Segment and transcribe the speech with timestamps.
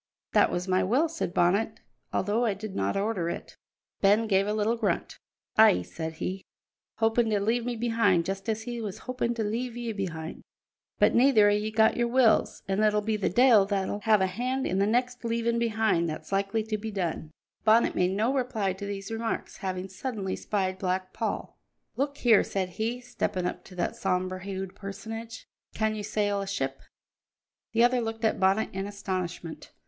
[0.33, 1.79] "That was my will," said Bonnet,
[2.11, 3.55] "although I did not order it."
[4.01, 5.19] Ben gave a little grunt.
[5.59, 6.41] "Ay," said he,
[6.97, 10.41] "hopin' to leave me behind just as he was hopin' to leave ye behind.
[10.97, 14.25] But neither o' ye got your wills, an' it'll be the de'il that'll have a
[14.25, 17.29] hand in the next leavin' behind that's likely to be done."
[17.63, 21.59] Bonnet made no reply to these remarks, having suddenly spied Black Paul.
[21.95, 25.45] "Look here," said he, stepping up to that sombre hued personage,
[25.75, 26.81] "can you sail a ship?"
[27.73, 29.71] The other looked at Bonnet in astonishment.